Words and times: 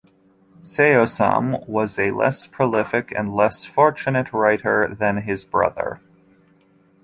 Seosamh 0.63 1.69
was 1.69 1.99
a 1.99 2.09
less 2.09 2.47
prolific 2.47 3.11
and 3.11 3.35
less 3.35 3.65
fortunate 3.65 4.33
writer 4.33 4.87
than 4.95 5.17
his 5.17 5.45
brother. 5.45 6.01